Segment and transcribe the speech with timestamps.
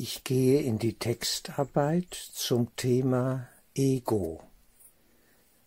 [0.00, 4.40] Ich gehe in die Textarbeit zum Thema Ego.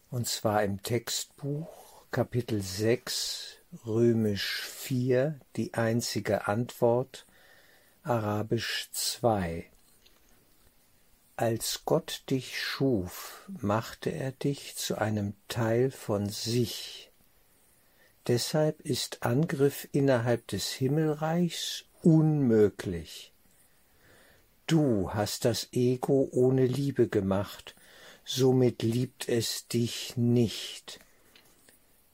[0.09, 1.67] Und zwar im Textbuch
[2.11, 7.25] Kapitel 6, Römisch 4, die einzige Antwort,
[8.03, 9.69] Arabisch 2.
[11.35, 17.11] Als Gott dich schuf, machte er dich zu einem Teil von sich.
[18.27, 23.30] Deshalb ist Angriff innerhalb des Himmelreichs unmöglich.
[24.71, 27.75] Du hast das Ego ohne Liebe gemacht,
[28.23, 31.01] somit liebt es dich nicht.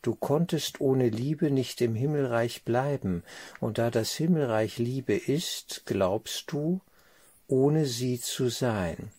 [0.01, 3.21] Du konntest ohne Liebe nicht im Himmelreich bleiben,
[3.59, 6.81] und da das Himmelreich Liebe ist, glaubst du,
[7.47, 9.11] ohne sie zu sein.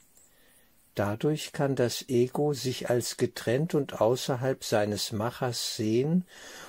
[0.97, 6.25] Dadurch kann das Ego sich als getrennt und außerhalb seines Machers sehen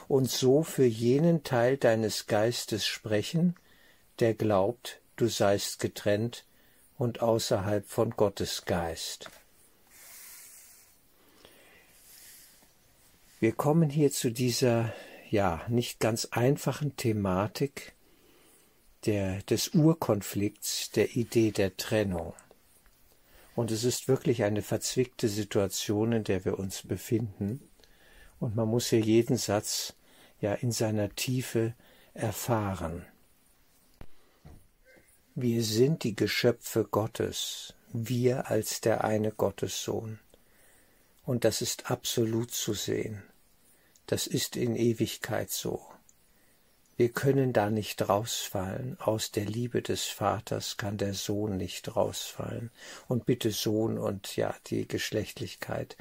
[0.08, 3.56] und so für jenen Teil deines Geistes sprechen,
[4.20, 6.46] der glaubt, du seist getrennt
[7.00, 9.32] und außerhalb von Gottes Geist.
[13.40, 14.94] Wir kommen hier zu dieser
[15.30, 17.94] ja nicht ganz einfachen Thematik
[19.06, 22.34] der, des Urkonflikts der Idee der Trennung.
[23.56, 27.62] Und es ist wirklich eine verzwickte Situation, in der wir uns befinden.
[28.42, 29.96] Und man muss hier jeden Satz
[30.42, 31.74] ja in seiner Tiefe
[32.14, 33.06] erfahren.
[35.36, 40.20] Wir sind die Geschöpfe Gottes, wir als der eine Gottessohn.
[41.24, 43.24] Und das ist absolut zu sehen.
[44.08, 45.86] Das ist in Ewigkeit so.
[46.98, 49.00] Wir können da nicht rausfallen.
[49.00, 52.72] Aus der Liebe des Vaters kann der Sohn nicht rausfallen.
[53.08, 55.96] Und bitte Sohn und ja, die Geschlechtlichkeit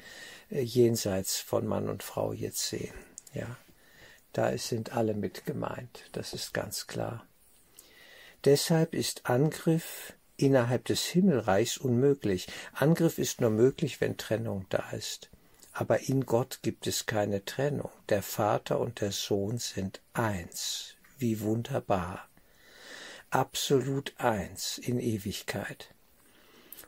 [0.49, 2.95] äh, jenseits von Mann und Frau jetzt sehen.
[3.33, 3.55] Ja,
[4.33, 6.09] da sind alle mit gemeint.
[6.11, 7.25] Das ist ganz klar.
[8.45, 12.47] Deshalb ist Angriff innerhalb des Himmelreichs unmöglich.
[12.73, 15.29] Angriff ist nur möglich, wenn Trennung da ist.
[15.73, 17.91] Aber in Gott gibt es keine Trennung.
[18.09, 20.95] Der Vater und der Sohn sind eins.
[21.17, 22.27] Wie wunderbar.
[23.29, 25.93] Absolut eins in Ewigkeit.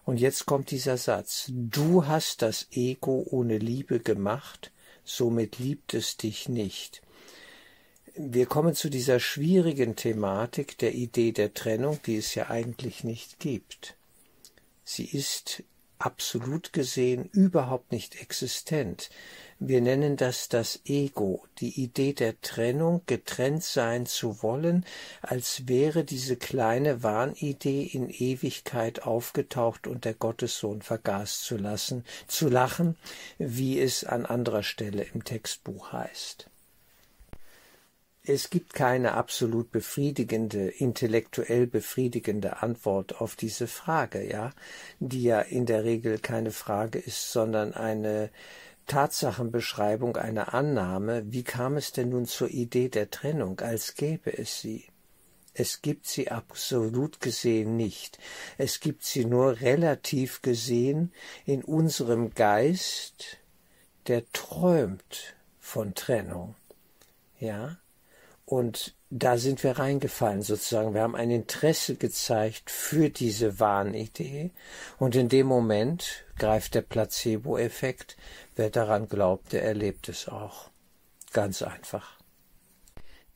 [0.05, 1.45] Und jetzt kommt dieser Satz.
[1.49, 4.71] Du hast das Ego ohne Liebe gemacht,
[5.03, 7.01] somit liebt es dich nicht.
[8.15, 13.39] Wir kommen zu dieser schwierigen Thematik der Idee der Trennung, die es ja eigentlich nicht
[13.39, 13.95] gibt.
[14.83, 15.63] Sie ist
[15.97, 19.09] absolut gesehen überhaupt nicht existent.
[19.59, 24.85] Wir nennen das das Ego, die Idee der Trennung, getrennt sein zu wollen,
[25.21, 32.49] als wäre diese kleine Wahnidee in Ewigkeit aufgetaucht und der Gottessohn vergaß zu lassen, zu
[32.49, 32.97] lachen,
[33.37, 36.50] wie es an anderer Stelle im Textbuch heißt
[38.23, 44.51] es gibt keine absolut befriedigende, intellektuell befriedigende Antwort auf diese Frage, ja,
[44.99, 48.29] die ja in der Regel keine Frage ist, sondern eine
[48.85, 54.61] Tatsachenbeschreibung, eine Annahme, wie kam es denn nun zur Idee der Trennung, als gäbe es
[54.61, 54.85] sie?
[55.53, 58.19] Es gibt sie absolut gesehen nicht.
[58.57, 61.11] Es gibt sie nur relativ gesehen
[61.45, 63.37] in unserem Geist,
[64.07, 66.55] der träumt von Trennung.
[67.39, 67.77] Ja?
[68.45, 70.93] Und da sind wir reingefallen sozusagen.
[70.93, 74.51] Wir haben ein Interesse gezeigt für diese Wahnidee.
[74.97, 78.17] Und in dem Moment greift der Placebo-Effekt.
[78.55, 80.69] Wer daran glaubt, der erlebt es auch.
[81.33, 82.17] Ganz einfach.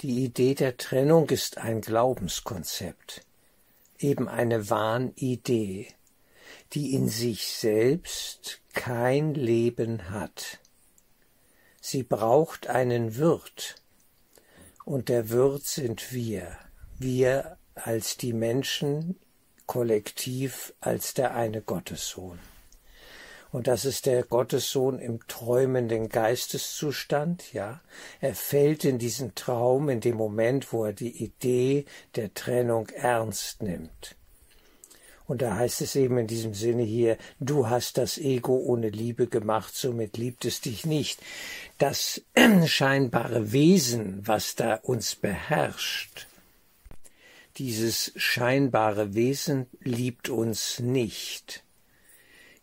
[0.01, 3.21] Die Idee der Trennung ist ein Glaubenskonzept,
[3.97, 5.87] eben eine Wahnidee,
[6.73, 10.59] die in sich selbst kein Leben hat.
[11.79, 13.75] Sie braucht einen Wirt,
[14.85, 16.57] und der Wirt sind wir,
[16.97, 19.19] wir als die Menschen
[19.65, 22.39] kollektiv als der eine Gottessohn.
[23.51, 27.81] Und das ist der Gottessohn im träumenden Geisteszustand, ja.
[28.19, 31.85] Er fällt in diesen Traum in dem Moment, wo er die Idee
[32.15, 34.15] der Trennung ernst nimmt.
[35.27, 39.27] Und da heißt es eben in diesem Sinne hier, du hast das Ego ohne Liebe
[39.27, 41.19] gemacht, somit liebt es dich nicht.
[41.77, 42.21] Das
[42.65, 46.27] scheinbare Wesen, was da uns beherrscht,
[47.57, 51.63] dieses scheinbare Wesen liebt uns nicht.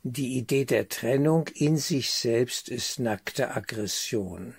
[0.03, 4.55] Die Idee der Trennung in sich selbst ist nackte Aggression.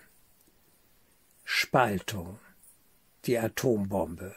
[1.43, 2.39] Spaltung,
[3.25, 4.33] die Atombombe,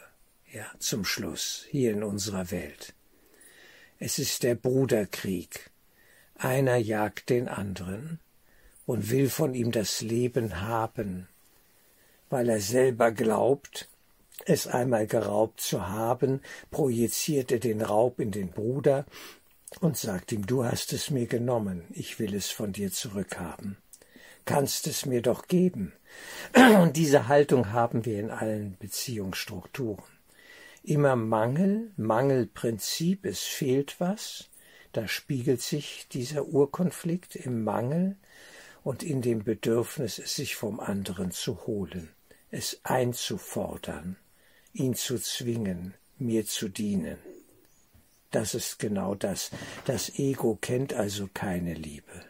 [0.51, 2.93] ja, zum Schluss, hier in unserer Welt.
[3.99, 5.71] Es ist der Bruderkrieg.
[6.35, 8.19] Einer jagt den anderen
[8.85, 11.27] und will von ihm das Leben haben,
[12.29, 13.89] weil er selber glaubt,
[14.45, 19.05] es einmal geraubt zu haben, projiziert er den Raub in den Bruder
[19.81, 23.77] und sagt ihm, du hast es mir genommen, ich will es von dir zurückhaben.
[24.45, 25.91] Kannst es mir doch geben.
[26.81, 30.16] Und diese Haltung haben wir in allen Beziehungsstrukturen.
[30.87, 34.47] Immer Mangel, Mangelprinzip, es fehlt was,
[34.93, 38.15] da spiegelt sich dieser Urkonflikt im Mangel
[38.85, 42.07] und in dem Bedürfnis, es sich vom anderen zu holen,
[42.51, 44.15] es einzufordern,
[44.71, 47.17] ihn zu zwingen, mir zu dienen.
[48.31, 49.51] Das ist genau das.
[49.83, 52.23] Das Ego kennt also keine Liebe.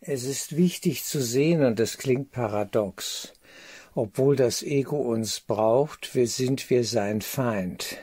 [0.00, 3.34] Es ist wichtig zu sehen, und das klingt paradox,
[3.94, 7.98] obwohl das Ego uns braucht, wir sind wir sein Feind.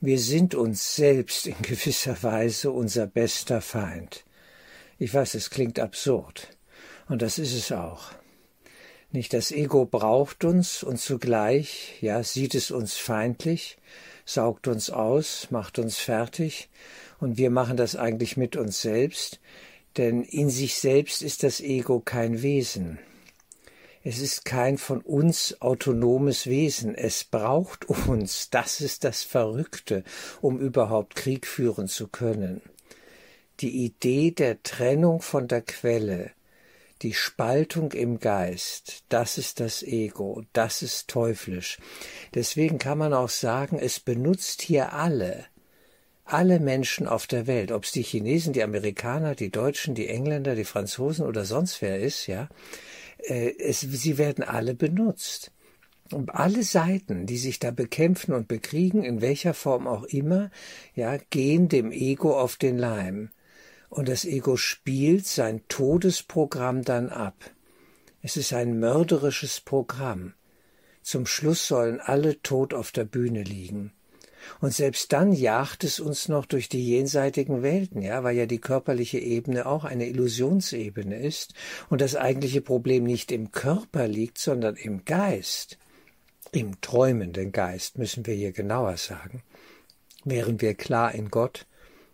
[0.00, 4.24] Wir sind uns selbst in gewisser Weise unser bester Feind.
[4.98, 6.56] Ich weiß, es klingt absurd,
[7.08, 8.12] und das ist es auch.
[9.10, 13.76] Nicht das Ego braucht uns und zugleich, ja, sieht es uns feindlich,
[14.24, 16.68] saugt uns aus, macht uns fertig,
[17.20, 19.40] und wir machen das eigentlich mit uns selbst,
[19.96, 22.98] denn in sich selbst ist das Ego kein Wesen.
[24.04, 26.94] Es ist kein von uns autonomes Wesen.
[26.94, 28.50] Es braucht uns.
[28.50, 30.02] Das ist das Verrückte,
[30.40, 32.62] um überhaupt Krieg führen zu können.
[33.60, 36.32] Die Idee der Trennung von der Quelle,
[37.02, 41.78] die Spaltung im Geist, das ist das Ego, das ist teuflisch.
[42.34, 45.44] Deswegen kann man auch sagen, es benutzt hier alle,
[46.24, 50.56] alle Menschen auf der Welt, ob es die Chinesen, die Amerikaner, die Deutschen, die Engländer,
[50.56, 52.48] die Franzosen oder sonst wer ist, ja,
[53.28, 55.52] es, sie werden alle benutzt.
[56.10, 60.50] Und alle Seiten, die sich da bekämpfen und bekriegen, in welcher Form auch immer,
[60.94, 63.30] ja, gehen dem Ego auf den Leim
[63.92, 67.34] und das Ego spielt sein Todesprogramm dann ab.
[68.22, 70.32] Es ist ein mörderisches Programm.
[71.02, 73.92] Zum Schluss sollen alle tot auf der Bühne liegen.
[74.60, 78.60] Und selbst dann jagt es uns noch durch die jenseitigen Welten, ja, weil ja die
[78.60, 81.54] körperliche Ebene auch eine Illusionsebene ist
[81.88, 85.78] und das eigentliche Problem nicht im Körper liegt, sondern im Geist.
[86.52, 89.42] Im träumenden Geist müssen wir hier genauer sagen.
[90.24, 91.66] Wären wir klar in Gott,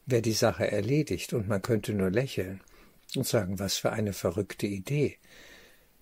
[0.07, 2.61] wäre die Sache erledigt und man könnte nur lächeln
[3.17, 5.19] und sagen, was für eine verrückte Idee.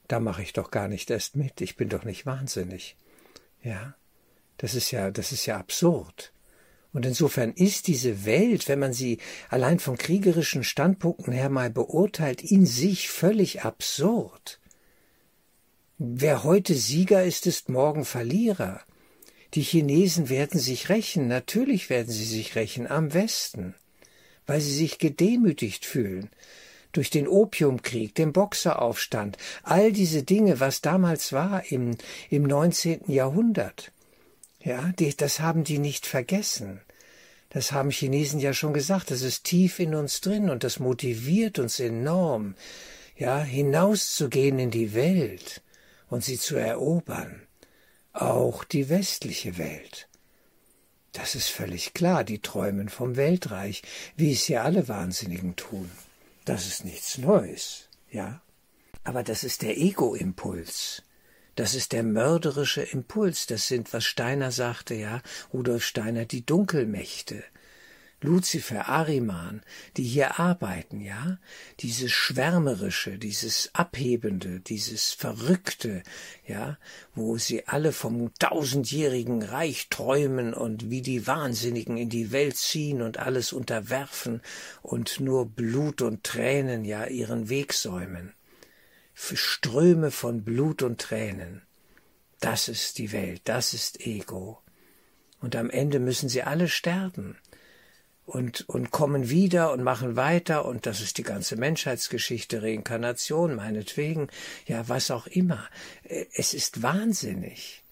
[0.09, 2.97] Da mache ich doch gar nicht erst mit, ich bin doch nicht wahnsinnig.
[3.63, 3.97] Ja,
[4.59, 6.33] das ist ja, das ist ja absurd.
[6.93, 9.19] Und insofern ist diese Welt, wenn man sie
[9.51, 14.59] allein von kriegerischen Standpunkten her mal beurteilt, in sich völlig absurd.
[15.99, 18.81] Wer heute Sieger ist, ist morgen Verlierer.
[19.55, 23.75] Die Chinesen werden sich rächen, natürlich werden sie sich rächen am Westen
[24.47, 26.31] weil sie sich gedemütigt fühlen
[26.93, 31.99] durch den Opiumkrieg, den Boxeraufstand, all diese Dinge, was damals war im,
[32.31, 33.11] im 19.
[33.13, 33.93] Jahrhundert.
[34.67, 36.81] Ja, die, das haben die nicht vergessen.
[37.51, 41.61] Das haben Chinesen ja schon gesagt, das ist tief in uns drin und das motiviert
[41.61, 42.57] uns enorm,
[43.17, 45.63] ja, hinauszugehen in die Welt
[46.09, 47.47] und sie zu erobern.
[48.13, 50.09] Auch die westliche Welt.
[51.13, 53.83] Das ist völlig klar, die träumen vom Weltreich,
[54.17, 55.89] wie es ja alle Wahnsinnigen tun.
[56.45, 58.43] Das ist nichts Neues, ja.
[59.05, 61.05] Aber das ist der Ego-Impuls.
[61.57, 63.47] Das ist der mörderische Impuls.
[63.47, 65.23] Das sind, was Steiner sagte, ja,
[65.53, 67.43] Rudolf Steiner, die Dunkelmächte.
[68.23, 69.63] Luzifer, Ariman,
[69.99, 71.39] die hier arbeiten, ja,
[71.81, 76.03] dieses Schwärmerische, dieses Abhebende, dieses Verrückte,
[76.47, 76.79] ja,
[77.15, 83.03] wo sie alle vom tausendjährigen Reich träumen und wie die Wahnsinnigen in die Welt ziehen
[83.03, 84.41] und alles unterwerfen
[84.81, 88.33] und nur Blut und Tränen, ja, ihren Weg säumen.
[89.17, 91.63] Ströme von Blut und Tränen.
[92.41, 94.63] Das ist die Welt, das ist Ego.
[95.41, 97.37] Und am Ende müssen sie alle sterben
[98.27, 104.29] und, und kommen wieder und machen weiter und das ist die ganze Menschheitsgeschichte, Reinkarnation, meinetwegen,
[104.67, 105.67] ja, was auch immer.
[106.05, 107.83] Äh, es ist wahnsinnig.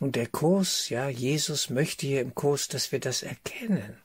[0.00, 3.98] Und der Kurs, ja, Jesus möchte hier im Kurs, dass wir das erkennen,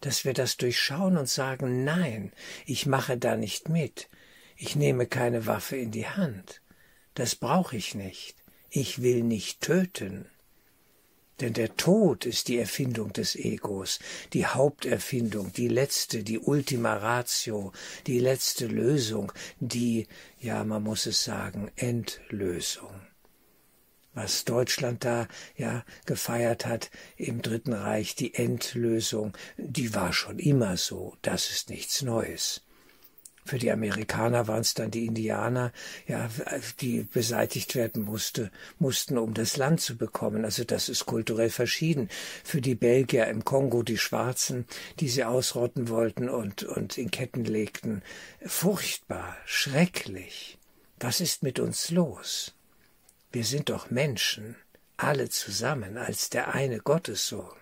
[0.00, 2.32] dass wir das durchschauen und sagen, nein,
[2.64, 4.08] ich mache da nicht mit.
[4.60, 6.62] Ich nehme keine Waffe in die Hand.
[7.14, 8.34] Das brauche ich nicht.
[8.70, 10.26] Ich will nicht töten.
[11.38, 14.00] Denn der Tod ist die Erfindung des Egos,
[14.32, 17.70] die Haupterfindung, die letzte, die Ultima Ratio,
[18.08, 20.08] die letzte Lösung, die,
[20.40, 23.00] ja, man muss es sagen, Endlösung.
[24.12, 30.76] Was Deutschland da ja gefeiert hat im Dritten Reich, die Endlösung, die war schon immer
[30.76, 32.62] so, das ist nichts Neues.
[33.48, 35.72] Für die Amerikaner waren es dann die Indianer,
[36.06, 36.28] ja,
[36.80, 40.44] die beseitigt werden musste, mussten, um das Land zu bekommen.
[40.44, 42.10] Also das ist kulturell verschieden.
[42.44, 44.66] Für die Belgier im Kongo die Schwarzen,
[45.00, 48.02] die sie ausrotten wollten und, und in Ketten legten.
[48.44, 50.58] Furchtbar, schrecklich.
[51.00, 52.54] Was ist mit uns los?
[53.32, 54.56] Wir sind doch Menschen,
[54.98, 57.56] alle zusammen, als der eine Gottessohn.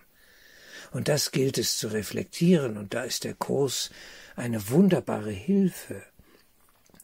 [0.91, 3.89] Und das gilt es zu reflektieren, und da ist der Kurs
[4.35, 6.03] eine wunderbare Hilfe.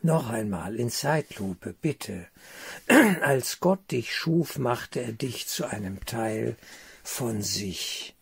[0.01, 2.27] Noch einmal in Zeitlupe, bitte.
[3.21, 6.57] Als Gott dich schuf, machte er dich zu einem Teil
[7.03, 8.13] von sich.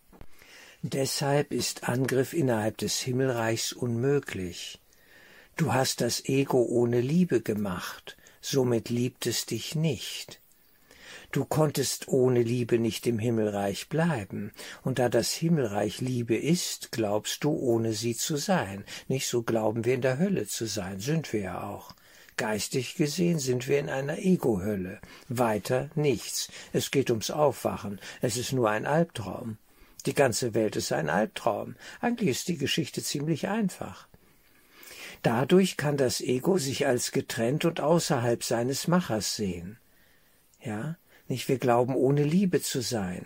[0.84, 4.80] Deshalb ist Angriff innerhalb des Himmelreichs unmöglich.
[5.58, 10.40] Du hast das Ego ohne Liebe gemacht, somit liebt es dich nicht.
[11.32, 14.52] Du konntest ohne Liebe nicht im Himmelreich bleiben,
[14.84, 18.84] und da das Himmelreich Liebe ist, glaubst du, ohne sie zu sein.
[19.08, 21.96] Nicht so glauben wir in der Hölle zu sein, sind wir ja auch.
[22.36, 25.00] Geistig gesehen sind wir in einer Ego-Hölle.
[25.30, 26.50] Weiter nichts.
[26.74, 28.02] Es geht ums Aufwachen.
[28.20, 29.58] Es ist nur ein Albtraum.
[30.06, 31.76] Die ganze Welt ist ein Albtraum.
[32.02, 34.08] Eigentlich ist die Geschichte ziemlich einfach.
[35.22, 39.78] Dadurch kann das Ego sich als getrennt und außerhalb seines Machers sehen.
[40.60, 40.98] Ja,
[41.32, 41.48] nicht?
[41.50, 43.26] Wir glauben, ohne Liebe zu sein.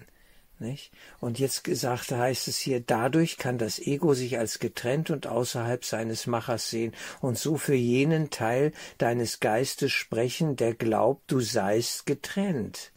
[0.57, 0.93] Nicht?
[1.19, 5.83] Und jetzt gesagt heißt es hier, dadurch kann das Ego sich als getrennt und außerhalb
[5.83, 12.05] seines Machers sehen und so für jenen Teil deines Geistes sprechen, der glaubt, du seist
[12.05, 12.93] getrennt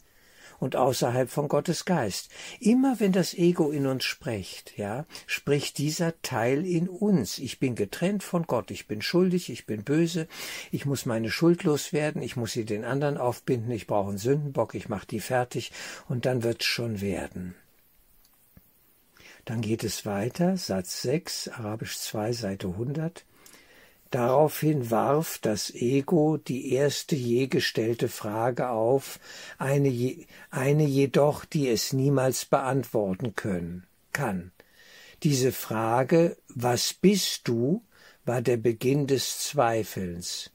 [0.59, 2.29] und außerhalb von Gottes Geist.
[2.59, 7.37] Immer wenn das Ego in uns spricht, ja, spricht dieser Teil in uns.
[7.37, 10.27] Ich bin getrennt von Gott, ich bin schuldig, ich bin böse,
[10.71, 14.75] ich muss meine Schuld loswerden, ich muss sie den anderen aufbinden, ich brauche einen Sündenbock,
[14.75, 15.71] ich mache die fertig
[16.07, 17.55] und dann wird's schon werden.
[19.45, 23.25] Dann geht es weiter, Satz 6, Arabisch 2, Seite 100.
[24.09, 29.19] Daraufhin warf das Ego die erste je gestellte Frage auf,
[29.59, 34.51] eine, je, eine jedoch, die es niemals beantworten können, kann.
[35.21, 37.83] Diese Frage, was bist du,
[38.25, 40.51] war der Beginn des Zweifelns.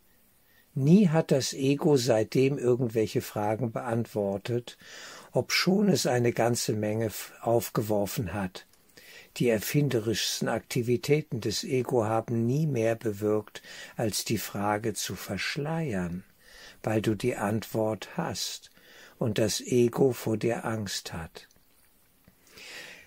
[0.75, 4.76] Nie hat das Ego seitdem irgendwelche Fragen beantwortet,
[5.30, 8.66] obschon es eine ganze Menge aufgeworfen hat.
[9.36, 13.62] Die erfinderischsten Aktivitäten des Ego haben nie mehr bewirkt,
[13.96, 16.24] als die Frage zu verschleiern,
[16.82, 18.70] weil du die Antwort hast
[19.18, 21.48] und das Ego vor dir Angst hat.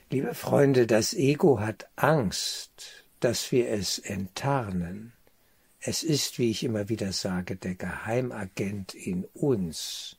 [0.10, 5.14] Liebe Freunde, das Ego hat Angst, dass wir es enttarnen.
[5.80, 10.18] Es ist, wie ich immer wieder sage, der Geheimagent in uns,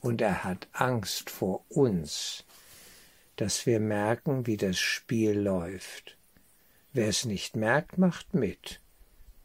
[0.00, 2.44] und er hat Angst vor uns,
[3.38, 6.18] dass wir merken, wie das Spiel läuft.
[6.92, 8.80] Wer es nicht merkt, macht mit.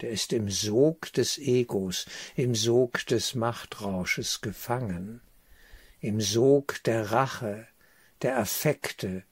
[0.01, 5.21] Der ist im Sog des Egos, im Sog des Machtrausches gefangen,
[5.99, 7.67] im Sog der Rache,
[8.23, 9.23] der Affekte,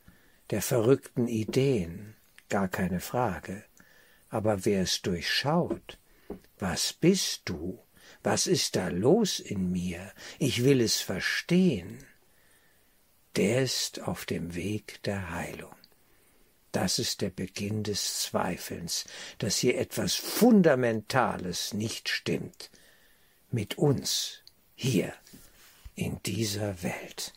[0.51, 2.15] der verrückten Ideen,
[2.47, 3.63] gar keine Frage.
[4.29, 5.97] Aber wer es durchschaut,
[6.59, 7.83] was bist du?
[8.21, 10.11] Was ist da los in mir?
[10.37, 12.05] Ich will es verstehen
[13.35, 15.73] der ist auf dem Weg der Heilung.
[16.71, 19.05] Das ist der Beginn des Zweifelns,
[19.39, 22.69] dass hier etwas Fundamentales nicht stimmt
[23.50, 24.43] mit uns
[24.75, 25.13] hier
[25.95, 27.33] in dieser Welt.